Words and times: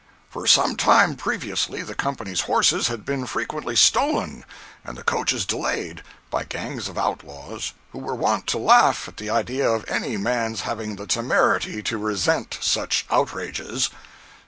For 0.31 0.47
some 0.47 0.75
time 0.77 1.15
previously, 1.15 1.83
the 1.83 1.93
company's 1.93 2.41
horses 2.41 2.87
had 2.87 3.05
been 3.05 3.27
frequently 3.27 3.75
stolen, 3.75 4.45
and 4.83 4.97
the 4.97 5.03
coaches 5.03 5.45
delayed, 5.45 6.01
by 6.31 6.43
gangs 6.43 6.87
of 6.87 6.97
outlaws, 6.97 7.73
who 7.91 7.99
were 7.99 8.15
wont 8.15 8.47
to 8.47 8.57
laugh 8.57 9.07
at 9.07 9.17
the 9.17 9.29
idea 9.29 9.69
of 9.69 9.85
any 9.87 10.17
man's 10.17 10.61
having 10.61 10.95
the 10.95 11.05
temerity 11.05 11.83
to 11.83 11.99
resent 11.99 12.57
such 12.61 13.05
outrages. 13.11 13.91